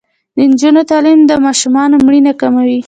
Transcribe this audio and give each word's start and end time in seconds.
د 0.35 0.37
نجونو 0.49 0.81
تعلیم 0.91 1.19
د 1.29 1.31
ماشومانو 1.45 1.95
مړینه 2.05 2.33
کموي. 2.41 2.79